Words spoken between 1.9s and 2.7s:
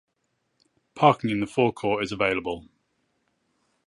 is available.